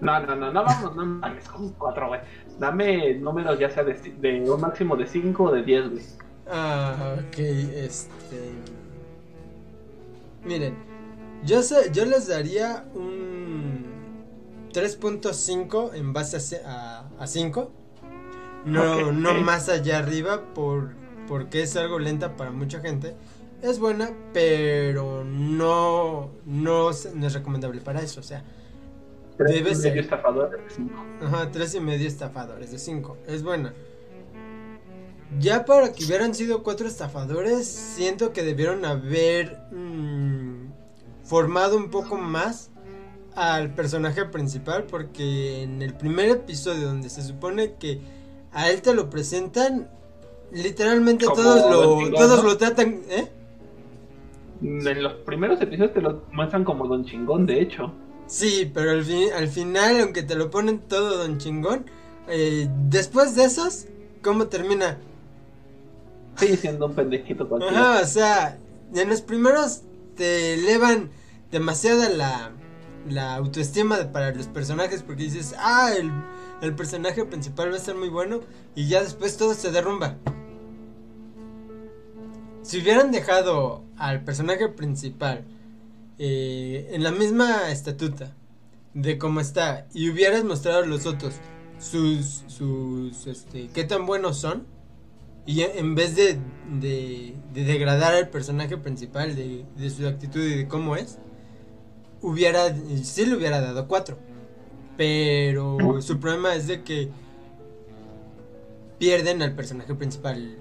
[0.00, 2.20] No, no, no, no vamos, no mames, con cuatro, güey.
[2.58, 6.04] Dame números ya sea de, de un máximo de 5 o de 10, güey.
[6.50, 8.52] Ah, ok, este...
[10.44, 10.74] Miren,
[11.44, 13.84] yo, sé, yo les daría un
[14.72, 17.81] 3.5 en base a a, a 5.
[18.64, 20.90] No, no más allá arriba por,
[21.26, 23.14] porque es algo lenta para mucha gente.
[23.62, 28.20] Es buena, pero no, no, es recomendable para eso.
[28.20, 28.42] O sea,
[29.36, 29.90] tres debe y ser.
[29.90, 30.94] Medio estafadores de 5.
[31.22, 33.18] Ajá, tres y medio estafadores de 5.
[33.28, 33.72] Es buena.
[35.38, 40.72] Ya para que hubieran sido cuatro estafadores, siento que debieron haber mm,
[41.24, 42.70] formado un poco más
[43.34, 48.00] al personaje principal porque en el primer episodio donde se supone que
[48.52, 49.88] a él te lo presentan,
[50.52, 53.30] literalmente todos lo, todos lo tratan, ¿eh?
[54.62, 57.92] En los primeros episodios te lo muestran como Don Chingón, de hecho.
[58.26, 61.86] Sí, pero al, fin, al final, aunque te lo ponen todo Don Chingón,
[62.28, 63.86] eh, después de esos,
[64.22, 64.98] ¿cómo termina?
[66.36, 67.94] Sigue siendo un pendejito cualquiera.
[67.94, 68.58] Ajá, o sea,
[68.94, 69.82] en los primeros
[70.16, 71.10] te elevan
[71.50, 72.52] demasiada la,
[73.08, 76.10] la autoestima para los personajes porque dices, ah, el,
[76.60, 78.40] el personaje principal va a ser muy bueno
[78.74, 80.16] y ya después todo se derrumba.
[82.62, 85.44] Si hubieran dejado al personaje principal
[86.18, 88.36] eh, en la misma estatuta
[88.94, 91.34] de cómo está y hubieras mostrado a los otros
[91.80, 94.66] sus, sus, este, qué tan buenos son
[95.44, 96.38] y en vez de,
[96.80, 101.18] de, degradar al personaje principal de, de, su actitud y de cómo es,
[102.22, 104.16] hubiera, sí le hubiera dado cuatro.
[104.96, 107.10] Pero su problema es de que
[108.98, 110.56] pierden al personaje principal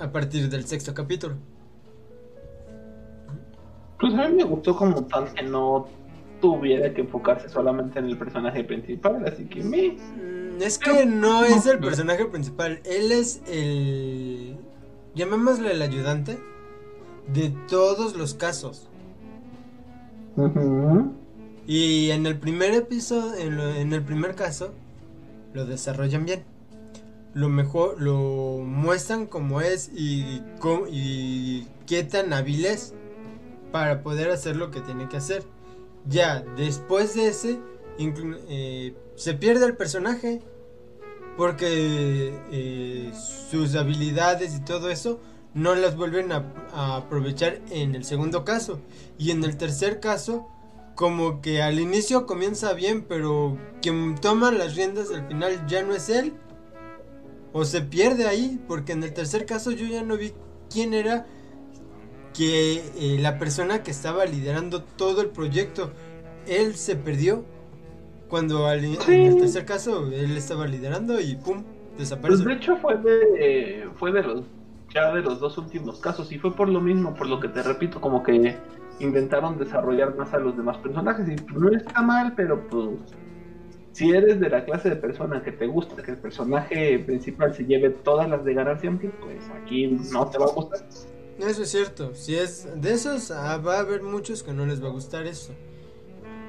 [0.00, 1.36] a partir del sexto capítulo.
[4.00, 5.86] Pues a mí me gustó como tal que no
[6.40, 9.90] tuviera que enfocarse solamente en el personaje principal, así que me...
[9.90, 14.56] Mm, es que no es el personaje principal, él es el...
[15.14, 16.38] llamémosle el ayudante
[17.32, 18.89] de todos los casos.
[21.66, 24.72] Y en el primer episodio, en, el primer caso,
[25.52, 26.44] lo desarrollan bien.
[27.32, 30.42] Lo mejor, lo muestran como es y,
[30.90, 32.94] y qué tan hábil es
[33.70, 35.44] para poder hacer lo que tiene que hacer.
[36.08, 37.60] Ya después de ese,
[37.98, 40.40] eh, se pierde el personaje
[41.36, 43.12] porque eh,
[43.50, 45.20] sus habilidades y todo eso
[45.54, 46.44] no las vuelven a,
[46.96, 48.80] aprovechar en el segundo caso.
[49.18, 50.48] Y en el tercer caso,
[50.94, 55.94] como que al inicio comienza bien, pero quien toma las riendas al final ya no
[55.94, 56.34] es él.
[57.52, 60.32] O se pierde ahí, porque en el tercer caso yo ya no vi
[60.70, 61.26] quién era
[62.32, 65.90] que eh, la persona que estaba liderando todo el proyecto,
[66.46, 67.44] él se perdió.
[68.28, 71.64] Cuando al, en el tercer caso él estaba liderando y pum,
[71.98, 72.44] desapareció.
[72.44, 74.44] Pues de hecho fue de, fue de los
[74.92, 77.62] ya de los dos últimos casos y fue por lo mismo, por lo que te
[77.62, 78.56] repito, como que
[78.98, 82.88] intentaron desarrollar más a los demás personajes y no está mal, pero pues
[83.92, 87.64] si eres de la clase de persona que te gusta que el personaje principal se
[87.64, 90.80] lleve todas las de ganar siempre, pues aquí no te va a gustar.
[91.38, 94.82] Eso es cierto, si es de esos ah, va a haber muchos que no les
[94.82, 95.54] va a gustar eso.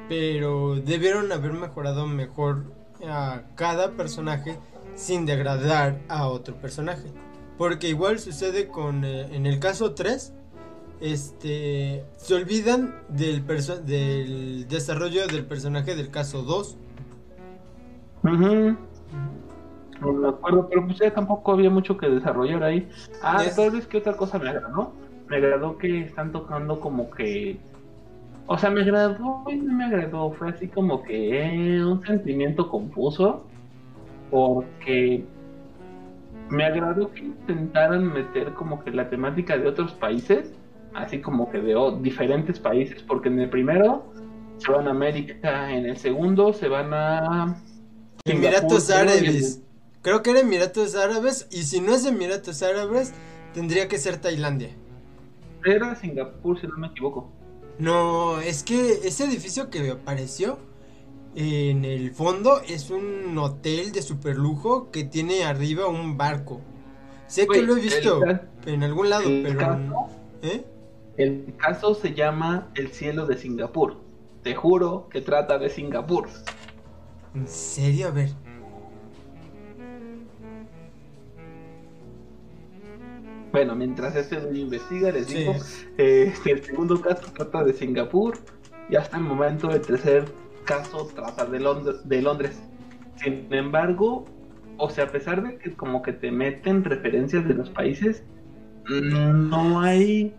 [0.10, 2.64] Pero debieron haber mejorado mejor
[3.08, 4.58] a cada personaje
[4.96, 7.08] sin degradar a otro personaje.
[7.62, 10.34] Porque igual sucede con eh, en el caso 3
[11.00, 13.46] este se olvidan del
[13.86, 16.76] del desarrollo del personaje del caso 2.
[18.24, 22.90] No me acuerdo, pero pues ya tampoco había mucho que desarrollar ahí.
[23.22, 24.94] Ah, tal vez que otra cosa me agradó.
[25.28, 27.60] Me agradó que están tocando como que.
[28.48, 30.32] O sea, me agradó y no me agradó.
[30.32, 33.46] Fue así como que eh, un sentimiento confuso.
[34.32, 35.28] Porque
[36.52, 40.52] me agradó que intentaran meter como que la temática de otros países.
[40.94, 43.02] Así como que de diferentes países.
[43.02, 44.12] Porque en el primero
[44.58, 47.56] se van a América, en el segundo se van a.
[48.26, 49.62] Emiratos Árabes.
[50.02, 51.48] Creo que era Emiratos Árabes.
[51.50, 53.14] Y si no es Emiratos Árabes,
[53.54, 54.70] tendría que ser Tailandia.
[55.66, 57.32] Era Singapur, si no me equivoco.
[57.80, 60.60] No, es que ese edificio que apareció
[61.36, 66.62] en el fondo es un hotel de super lujo que tiene arriba un barco.
[67.28, 68.22] Sé que lo he visto
[68.66, 70.10] en algún lado, pero.
[70.42, 70.66] ¿eh?
[71.18, 73.98] El caso se llama El cielo de Singapur.
[74.44, 76.28] Te juro que trata de Singapur.
[77.36, 78.08] ¿En serio?
[78.08, 78.30] A ver.
[83.52, 85.54] Bueno, mientras este investiga, les digo,
[85.98, 88.38] eh, el segundo caso trata de Singapur
[88.90, 90.26] y hasta el momento el tercer
[90.64, 91.60] caso trata de,
[92.04, 92.62] de Londres.
[93.16, 94.26] Sin embargo,
[94.78, 98.24] o sea, a pesar de que como que te meten referencias de los países,
[98.90, 100.34] no hay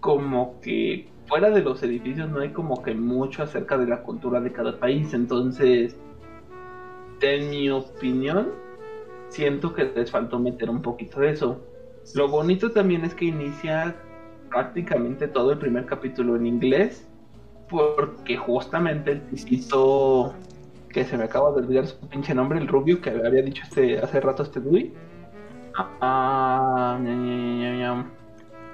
[0.00, 4.40] como que fuera de los edificios no hay como que mucho acerca de la cultura
[4.40, 5.14] de cada país.
[5.14, 5.96] Entonces,
[7.22, 8.50] en mi opinión,
[9.28, 11.64] siento que les faltó meter un poquito de eso.
[12.14, 13.96] Lo bonito también es que inicia
[14.50, 17.08] prácticamente todo el primer capítulo en inglés,
[17.72, 20.34] porque justamente el tisito
[20.90, 23.98] que se me acaba de olvidar su pinche nombre, el rubio que había dicho este
[23.98, 24.92] hace rato este Dewey.
[26.00, 26.98] Ah,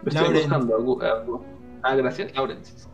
[0.05, 1.45] estoy buscando.
[1.83, 2.89] Ah, gracias, Lawrence.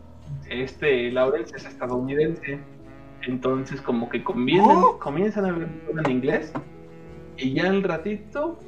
[0.47, 2.59] Este Lawrence es estadounidense.
[3.23, 4.99] Entonces, como que oh.
[4.99, 5.67] comienzan a ver
[6.05, 6.53] en inglés.
[7.37, 8.59] Y ya el ratito,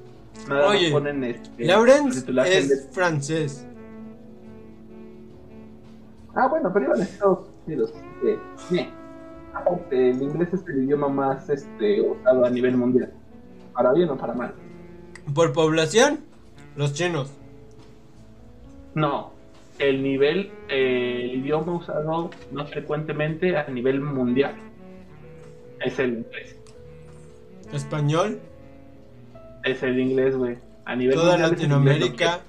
[0.49, 1.65] nada Oye, ponen este.
[1.65, 3.67] Lawrence es francés.
[6.39, 7.91] Ah, bueno, pero iban a Estados Unidos.
[8.23, 13.11] Este, el inglés es el idioma más este, usado a nivel mundial.
[13.73, 14.53] Para bien o para mal.
[15.33, 16.19] ¿Por población?
[16.75, 17.31] Los chinos.
[18.93, 19.31] No,
[19.79, 24.53] el nivel, eh, el idioma usado más frecuentemente a nivel mundial
[25.83, 26.55] es el inglés.
[27.73, 28.39] ¿Español?
[29.63, 30.57] Es el inglés, güey.
[30.85, 32.41] A nivel Toda Latinoamérica.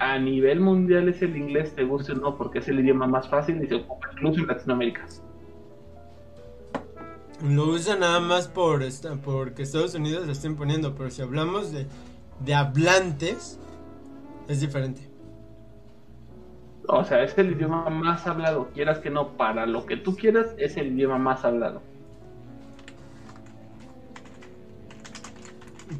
[0.00, 3.28] A nivel mundial es el inglés, te guste o no, porque es el idioma más
[3.28, 5.06] fácil y se ocupa incluso en Latinoamérica.
[7.46, 8.82] Lo usa nada más por
[9.22, 11.86] porque Estados Unidos lo estén poniendo, pero si hablamos de,
[12.44, 13.58] de hablantes,
[14.48, 15.02] es diferente.
[16.88, 20.54] O sea, es el idioma más hablado, quieras que no, para lo que tú quieras,
[20.56, 21.82] es el idioma más hablado.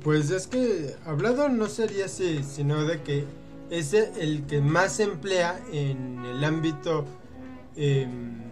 [0.02, 3.26] Pues es que hablado no sería así, sino de que
[3.70, 7.04] es el que más se emplea en el ámbito
[7.76, 8.42] em,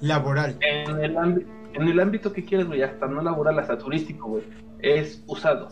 [0.00, 0.56] laboral.
[0.60, 4.44] En el ámbito en el ámbito que quieras, güey, hasta no laboral, hasta turístico, güey,
[4.80, 5.68] es usado.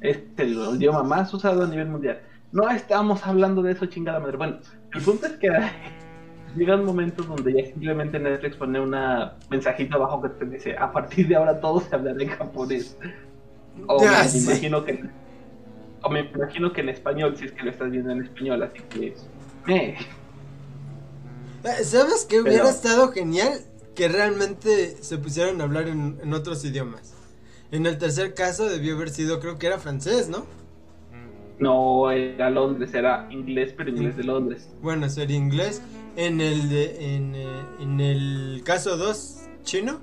[0.00, 2.20] Es el idioma más usado a nivel mundial.
[2.52, 4.36] No estamos hablando de eso, chingada madre.
[4.36, 4.58] Bueno,
[4.94, 5.48] el punto es que
[6.56, 11.26] llegan momentos donde ya simplemente Netflix pone una mensajita abajo que te dice, a partir
[11.26, 12.96] de ahora todo se hablará en japonés.
[13.88, 15.04] O me imagino que
[16.02, 18.80] o me imagino que en español, si es que lo estás viendo en español, así
[18.88, 19.14] que
[19.68, 19.96] eh.
[21.82, 23.64] ¿Sabes qué hubiera estado genial?
[23.98, 27.16] que realmente se pusieron a hablar en, otros idiomas.
[27.72, 30.46] En el tercer caso debió haber sido, creo que era francés, ¿no?
[31.58, 34.70] No, era Londres, era inglés, pero inglés de Londres.
[34.82, 35.82] Bueno, sería inglés.
[36.14, 39.98] En el de, en, eh, en el caso 2, chino.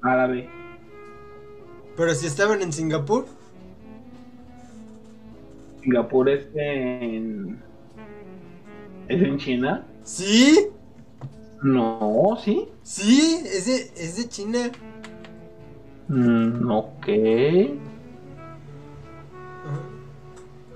[0.00, 0.48] Árabe.
[1.98, 3.26] Pero si estaban en Singapur.
[5.84, 7.62] Singapur es en.
[9.08, 9.86] ¿Es en China?
[10.02, 10.68] Sí.
[11.62, 12.68] No, ¿sí?
[12.82, 14.70] Sí, es de, es de China.
[16.08, 17.06] Mm, ok.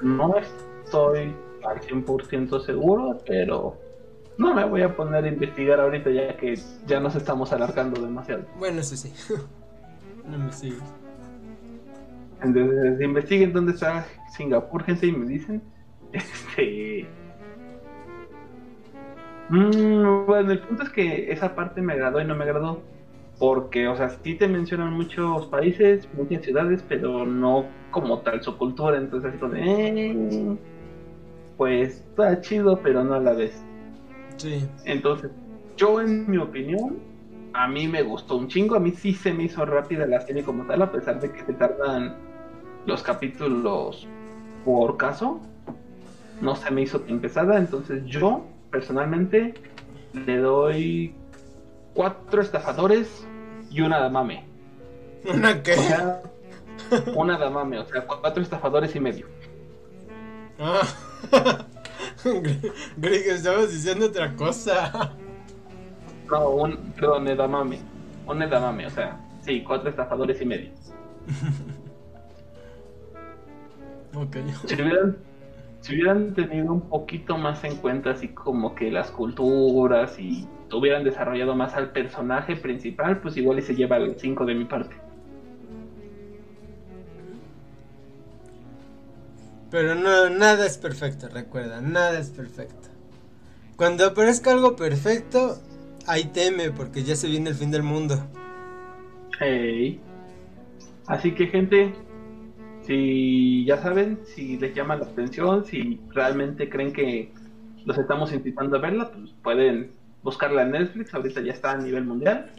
[0.02, 1.34] No estoy
[1.66, 3.76] al 100% seguro, pero
[4.36, 8.44] no me voy a poner a investigar ahorita ya que ya nos estamos alargando demasiado.
[8.58, 9.12] Bueno, eso sí.
[10.30, 10.82] no me sigues.
[12.42, 15.62] Entonces, investiguen dónde está Singapur, gente, y me dicen.
[16.12, 17.06] Este.
[19.50, 22.80] Mm, bueno, el punto es que esa parte me agradó y no me agradó.
[23.38, 28.56] Porque, o sea, sí te mencionan muchos países, muchas ciudades, pero no como tal su
[28.56, 28.96] cultura.
[28.96, 30.56] Entonces, así como eh,
[31.56, 33.62] pues está chido, pero no a la vez.
[34.36, 34.66] Sí.
[34.84, 35.30] Entonces,
[35.76, 36.98] yo, en mi opinión,
[37.52, 38.76] a mí me gustó un chingo.
[38.76, 41.44] A mí sí se me hizo rápida la serie como tal, a pesar de que
[41.44, 42.27] se tardan
[42.88, 44.06] los capítulos
[44.64, 45.40] por caso.
[46.40, 47.58] No se me hizo tan pesada.
[47.58, 49.54] Entonces, yo personalmente
[50.14, 51.14] le doy
[51.94, 53.26] cuatro estafadores
[53.70, 54.44] y una damame.
[55.32, 55.76] ¿Una qué?
[57.14, 59.26] una damame, o sea, cuatro estafadores y medio.
[60.58, 60.80] Ah.
[62.96, 65.12] Greg, estabas diciendo otra cosa.
[66.30, 67.80] No, un, perdón, edamame.
[68.26, 70.70] Un edamame, o sea, sí, cuatro estafadores y medio.
[74.14, 74.36] ok
[75.80, 81.04] si hubieran tenido un poquito más en cuenta así como que las culturas y hubieran
[81.04, 84.94] desarrollado más al personaje principal, pues igual y se lleva el 5 de mi parte.
[89.70, 92.88] Pero no, nada es perfecto, recuerda, nada es perfecto.
[93.76, 95.58] Cuando aparezca algo perfecto,
[96.06, 98.18] ahí teme porque ya se viene el fin del mundo.
[99.38, 100.00] Hey.
[101.06, 101.94] Así que gente,
[102.88, 107.30] si ya saben, si les llama la atención, si realmente creen que
[107.84, 112.06] los estamos invitando a verla, pues pueden buscarla en Netflix, ahorita ya está a nivel
[112.06, 112.50] mundial.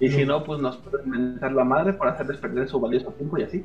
[0.00, 3.36] Y si no, pues nos pueden mentar la madre por hacerles perder su valioso tiempo
[3.36, 3.64] y así.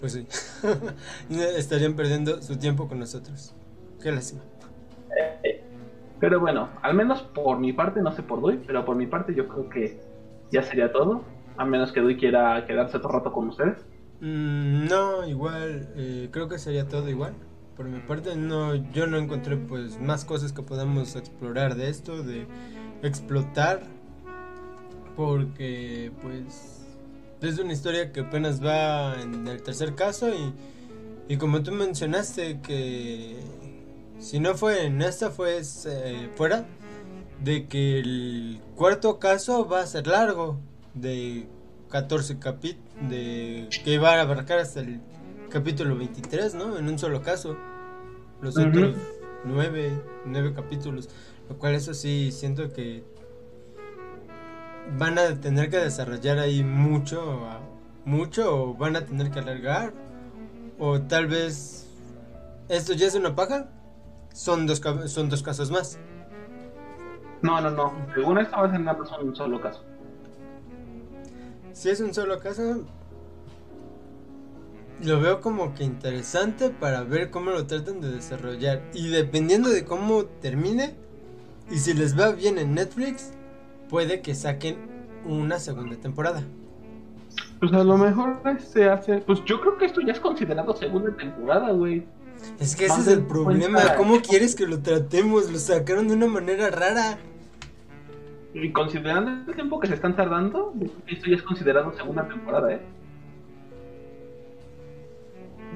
[0.00, 0.26] Pues sí,
[1.58, 3.54] estarían perdiendo su tiempo con nosotros.
[4.02, 4.40] Qué lástima.
[5.44, 5.62] Eh,
[6.18, 9.34] pero bueno, al menos por mi parte, no sé por hoy, pero por mi parte
[9.34, 10.00] yo creo que
[10.50, 11.22] ya sería todo.
[11.58, 13.84] A menos que Dui quiera quedarse otro rato con ustedes.
[14.20, 17.34] Mm, no, igual, eh, creo que sería todo igual.
[17.76, 22.22] Por mi parte, no, yo no encontré pues más cosas que podamos explorar de esto,
[22.22, 22.46] de
[23.02, 23.82] explotar,
[25.16, 26.86] porque pues
[27.40, 30.54] es una historia que apenas va en el tercer caso y,
[31.32, 33.36] y como tú mencionaste que
[34.18, 36.66] si no fue en esta fue eh, fuera
[37.42, 40.58] de que el cuarto caso va a ser largo
[41.00, 41.48] de
[41.90, 45.00] 14 capítulos de que va a abarcar hasta el
[45.50, 46.78] capítulo 23, ¿no?
[46.78, 47.56] En un solo caso.
[48.40, 48.94] Los otros
[49.44, 51.08] nueve, nueve capítulos.
[51.48, 53.04] Lo cual eso sí, siento que
[54.96, 57.40] van a tener que desarrollar ahí mucho,
[58.04, 59.92] mucho, o van a tener que alargar.
[60.78, 61.88] O tal vez
[62.68, 63.70] esto ya es una paja.
[64.32, 65.98] Son dos, son dos casos más.
[67.42, 67.92] No, no, no.
[68.14, 69.82] Según esto va a ser nada más un solo caso.
[71.78, 72.82] Si es un solo caso,
[75.00, 78.82] lo veo como que interesante para ver cómo lo tratan de desarrollar.
[78.94, 80.96] Y dependiendo de cómo termine,
[81.70, 83.30] y si les va bien en Netflix,
[83.88, 84.76] puede que saquen
[85.24, 86.42] una segunda temporada.
[87.60, 89.18] Pues a lo mejor se hace.
[89.18, 92.04] Pues yo creo que esto ya es considerado segunda temporada, güey.
[92.58, 93.94] Es que ese es el problema.
[93.96, 95.48] ¿Cómo quieres que lo tratemos?
[95.48, 97.20] Lo sacaron de una manera rara.
[98.60, 100.74] Y considerando el tiempo que se están tardando,
[101.06, 102.80] esto ya es considerado segunda temporada, ¿eh?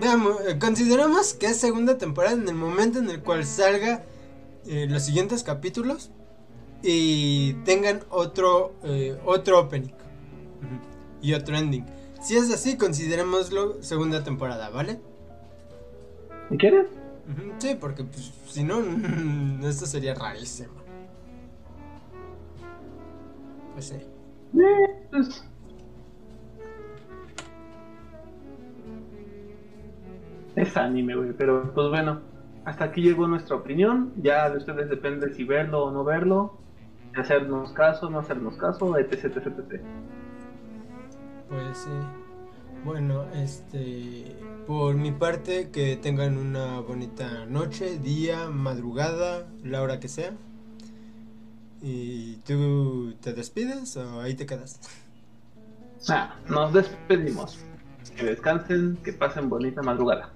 [0.01, 4.03] Veamos, eh, consideramos que es segunda temporada en el momento en el cual salga
[4.67, 6.11] eh, los siguientes capítulos
[6.83, 9.93] y tengan otro, eh, otro opening
[11.21, 11.87] y otro ending.
[12.21, 14.99] Si es así, considerémoslo segunda temporada, ¿vale?
[16.59, 16.87] ¿Quieres?
[17.59, 18.83] Sí, porque pues, si no,
[19.69, 20.82] esto sería rarísimo.
[23.73, 23.97] Pues sí.
[25.11, 25.45] Pues,
[30.57, 32.21] es anime, güey, pero pues bueno,
[32.65, 34.13] hasta aquí llegó nuestra opinión.
[34.17, 36.59] Ya de ustedes depende si verlo o no verlo,
[37.17, 39.83] hacernos caso, no hacernos caso, etc, etc, etc.
[41.49, 41.91] Pues sí.
[42.85, 50.09] Bueno, este, por mi parte, que tengan una bonita noche, día, madrugada, la hora que
[50.09, 50.33] sea.
[51.83, 54.81] ¿Y tú te despides o ahí te quedas?
[56.09, 57.59] Ah, nos despedimos.
[58.17, 60.33] Que descansen, que pasen bonita madrugada.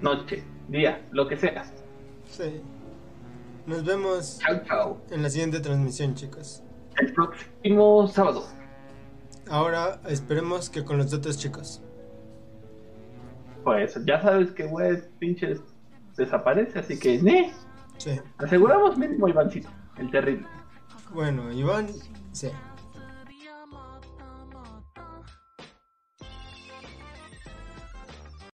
[0.00, 1.64] Noche, día, lo que sea.
[2.28, 2.60] Sí.
[3.66, 5.00] Nos vemos chao, chao.
[5.10, 6.62] en la siguiente transmisión, chicos.
[6.96, 8.46] El próximo sábado.
[9.48, 11.80] Ahora esperemos que con los otros chicos.
[13.62, 15.60] Pues ya sabes que, güey, pinches
[16.16, 17.52] desaparece, así que, ¡ne!
[17.98, 18.20] Sí.
[18.38, 20.46] Aseguramos mínimo Ivancito, el terrible.
[21.12, 21.88] Bueno, Iván,
[22.32, 22.50] sí.